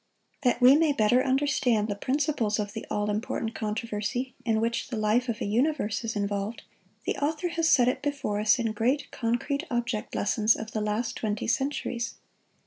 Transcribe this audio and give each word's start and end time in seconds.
That 0.41 0.59
we 0.59 0.75
may 0.75 0.93
better 0.93 1.23
understand 1.23 1.87
the 1.87 1.93
principles 1.95 2.57
of 2.57 2.73
the 2.73 2.87
all 2.89 3.07
important 3.07 3.53
controversy, 3.53 4.33
in 4.43 4.59
which 4.59 4.87
the 4.87 4.95
life 4.97 5.29
of 5.29 5.41
a 5.41 5.45
universe 5.45 6.03
is 6.03 6.15
involved, 6.15 6.63
the 7.05 7.15
author 7.17 7.49
has 7.49 7.69
set 7.69 7.87
it 7.87 8.01
before 8.01 8.39
us 8.39 8.57
in 8.57 8.71
great, 8.73 9.11
concrete 9.11 9.63
object 9.69 10.15
lessons 10.15 10.55
of 10.55 10.71
the 10.71 10.81
last 10.81 11.15
twenty 11.17 11.45
centuries. 11.45 12.15